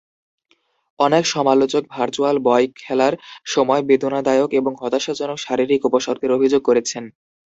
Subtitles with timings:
[0.99, 3.13] অনেক সমালোচক Virtual Boy খেলার
[3.45, 7.03] সময় বেদনাদায়ক এবং হতাশাজনক শারীরিক উপসর্গের অভিযোগ করেছেন।